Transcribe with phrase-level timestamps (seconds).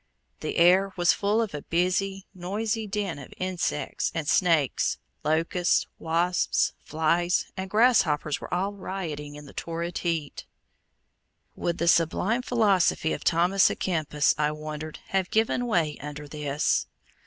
[0.39, 6.73] The air was full of a busy, noisy din of insects, and snakes, locusts, wasps,
[6.83, 10.47] flies, and grasshoppers were all rioting in the torrid heat.
[11.55, 16.87] Would the sublime philosophy of Thomas a Kempis, I wondered, have given way under this?